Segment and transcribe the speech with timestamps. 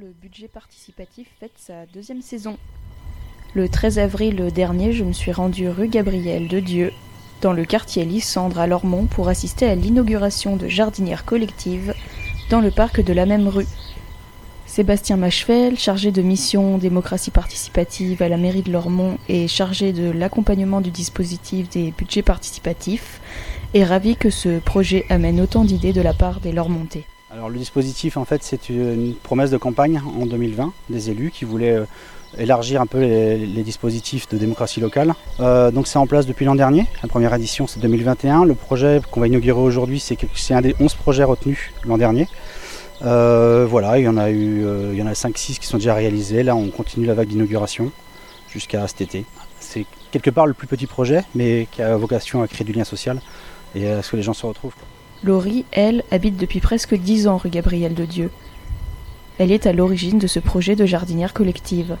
[0.00, 2.56] le budget participatif fête sa deuxième saison.
[3.54, 6.92] Le 13 avril dernier, je me suis rendue rue Gabriel de Dieu,
[7.42, 11.94] dans le quartier Lysandre à Lormont, pour assister à l'inauguration de jardinières collectives
[12.50, 13.68] dans le parc de la même rue.
[14.66, 20.10] Sébastien Machevel, chargé de mission démocratie participative à la mairie de Lormont et chargé de
[20.10, 23.20] l'accompagnement du dispositif des budgets participatifs,
[23.74, 27.04] est ravi que ce projet amène autant d'idées de la part des Lormontais.
[27.36, 31.76] Le dispositif en fait c'est une promesse de campagne en 2020 des élus qui voulaient
[31.76, 31.84] euh,
[32.38, 35.14] élargir un peu les, dispositifs de démocratie locale.
[35.40, 38.46] Euh, donc c'est en place depuis l'an dernier, la première édition c'est 2021.
[38.46, 42.26] Le projet qu'on va inaugurer aujourd'hui c'est un des 11 projets retenus l'an dernier.
[43.02, 45.94] Euh, voilà, il y en a eu il y en a 5-6 qui sont déjà
[45.94, 46.42] réalisés.
[46.42, 47.92] Là on continue la vague d'inauguration
[48.48, 49.26] jusqu'à cet été.
[49.60, 52.84] C'est quelque part le plus petit projet mais qui a vocation à créer du lien
[52.84, 53.20] social
[53.74, 54.74] et à ce que les gens se retrouvent.
[55.24, 58.30] Laurie, elle, habite depuis presque dix ans rue Gabriel de Dieu.
[59.38, 61.96] Elle est à l'origine de ce projet de jardinière collective.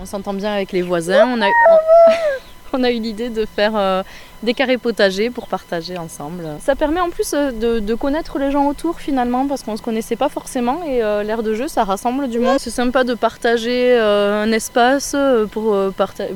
[0.00, 1.28] On s'entend bien avec les voisins.
[1.28, 1.46] On a,
[2.72, 4.02] on a eu l'idée de faire euh,
[4.42, 6.46] des carrés potagers pour partager ensemble.
[6.60, 9.82] Ça permet en plus euh, de, connaître les gens autour finalement parce qu'on ne se
[9.82, 12.58] connaissait pas forcément et euh, l'air de jeu ça rassemble du monde.
[12.58, 15.16] C'est sympa de partager un espace
[15.50, 15.76] pour,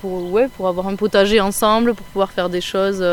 [0.00, 3.04] pour, ouais, pour avoir un potager ensemble, pour pouvoir faire des choses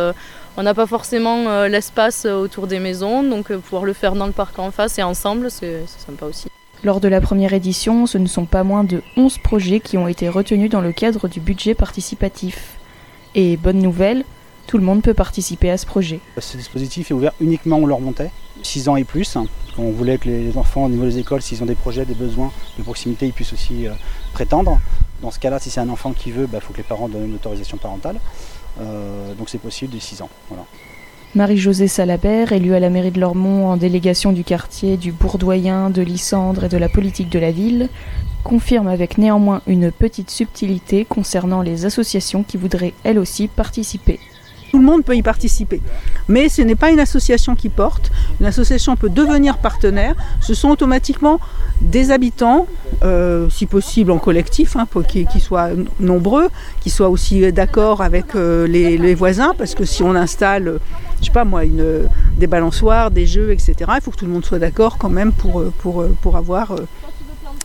[0.57, 4.13] on n'a pas forcément euh, l'espace euh, autour des maisons, donc euh, pouvoir le faire
[4.13, 6.47] dans le parc en face et ensemble, c'est sympa aussi.
[6.83, 10.07] Lors de la première édition, ce ne sont pas moins de 11 projets qui ont
[10.07, 12.75] été retenus dans le cadre du budget participatif.
[13.35, 14.25] Et bonne nouvelle,
[14.67, 16.19] tout le monde peut participer à ce projet.
[16.37, 18.31] Ce dispositif est ouvert uniquement aux leur montait,
[18.63, 19.37] 6 ans et plus.
[19.77, 22.51] On voulait que les enfants au niveau des écoles, s'ils ont des projets, des besoins
[22.77, 23.87] de proximité, ils puissent aussi
[24.33, 24.79] prétendre.
[25.21, 27.07] Dans ce cas-là, si c'est un enfant qui veut, il bah, faut que les parents
[27.07, 28.19] donnent une autorisation parentale.
[28.79, 30.29] Euh, donc c'est possible dès 6 ans.
[31.35, 36.03] Marie-Josée Salabert, élue à la mairie de Lormont en délégation du quartier, du Bourdoyen, de
[36.03, 37.89] Lysandre et de la politique de la ville,
[38.43, 44.19] confirme avec néanmoins une petite subtilité concernant les associations qui voudraient elles aussi participer.
[44.69, 45.81] Tout le monde peut y participer.
[46.27, 48.11] Mais ce n'est pas une association qui porte.
[48.39, 50.15] Une association peut devenir partenaire.
[50.41, 51.39] Ce sont automatiquement
[51.81, 52.67] des habitants,
[53.03, 55.69] euh, si possible en collectif, hein, qu'ils soient
[55.99, 60.79] nombreux, qui soient aussi d'accord avec euh, les, voisins, parce que si on installe,
[61.19, 61.63] je sais pas moi,
[62.37, 65.33] des balançoires, des jeux, etc., il faut que tout le monde soit d'accord quand même
[65.33, 66.87] pour, pour, pour avoir euh,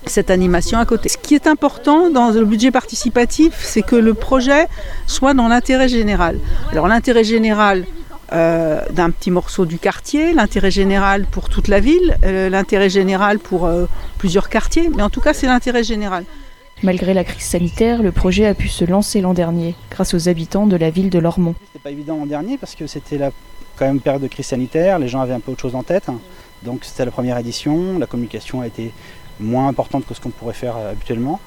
[0.07, 1.09] cette animation à côté.
[1.09, 4.67] Ce qui est important dans le budget participatif, c'est que le projet
[5.07, 6.39] soit dans l'intérêt général.
[6.73, 7.85] Alors l'intérêt général
[8.33, 13.39] euh, d'un petit morceau du quartier, l'intérêt général pour toute la ville, euh, l'intérêt général
[13.39, 13.87] pour euh,
[14.19, 16.25] plusieurs quartiers, mais en tout cas c'est l'intérêt général.
[16.83, 20.67] Malgré la crise sanitaire, le projet a pu se lancer l'an dernier, grâce aux habitants
[20.67, 21.55] de la ville de Lormont.
[21.67, 23.31] C'était pas évident l'an dernier parce que c'était la
[23.77, 26.09] quand même période de crise sanitaire, les gens avaient un peu autre chose en tête.
[26.65, 28.93] Donc c'était la première édition, la communication a été
[29.39, 31.41] moins importante que ce qu'on pourrait faire habituellement.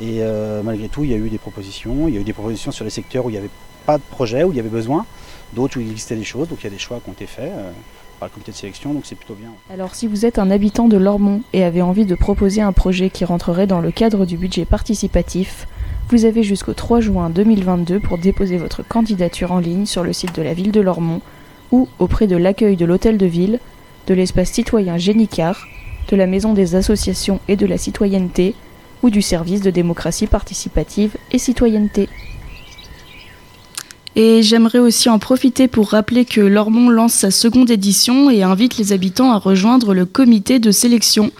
[0.00, 2.08] Et euh, malgré tout, il y a eu des propositions.
[2.08, 3.50] Il y a eu des propositions sur les secteurs où il n'y avait
[3.86, 5.06] pas de projet, où il y avait besoin,
[5.52, 6.48] d'autres où il existait des choses.
[6.48, 7.70] Donc il y a des choix qui ont été faits euh,
[8.18, 9.50] par le comité de sélection, donc c'est plutôt bien.
[9.70, 13.10] Alors si vous êtes un habitant de Lormont et avez envie de proposer un projet
[13.10, 15.66] qui rentrerait dans le cadre du budget participatif,
[16.08, 20.34] vous avez jusqu'au 3 juin 2022 pour déposer votre candidature en ligne sur le site
[20.36, 21.20] de la ville de Lormont
[21.72, 23.58] ou auprès de l'accueil de l'hôtel de ville,
[24.06, 25.66] de l'espace citoyen Génicard
[26.08, 28.54] de la Maison des associations et de la citoyenneté
[29.02, 32.08] ou du service de démocratie participative et citoyenneté.
[34.18, 38.78] Et j'aimerais aussi en profiter pour rappeler que Lormont lance sa seconde édition et invite
[38.78, 41.30] les habitants à rejoindre le comité de sélection.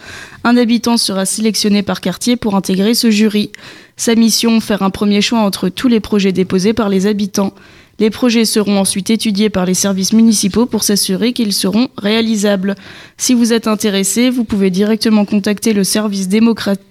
[0.45, 3.51] Un habitant sera sélectionné par quartier pour intégrer ce jury.
[3.97, 7.55] Sa mission, faire un premier choix entre tous les projets déposés par les habitants.
[7.99, 12.75] Les projets seront ensuite étudiés par les services municipaux pour s'assurer qu'ils seront réalisables.
[13.17, 16.83] Si vous êtes intéressé, vous pouvez directement contacter le service démocratie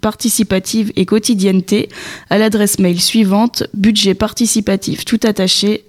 [0.00, 1.88] participative et quotidienneté
[2.30, 5.84] à l'adresse mail suivante budget participatif tout attaché